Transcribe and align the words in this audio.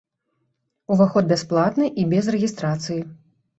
Уваход 0.95 1.29
бясплатны 1.33 1.91
і 1.99 2.09
без 2.17 2.33
рэгістрацыі. 2.39 3.01